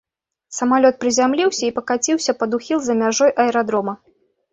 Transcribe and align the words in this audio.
Самалёт 0.59 0.95
прызямліўся 1.03 1.61
і 1.67 1.73
пакаціўся 1.75 2.35
пад 2.39 2.57
ухіл 2.57 2.79
за 2.87 2.93
мяжой 3.03 3.31
аэрадрома. 3.45 3.93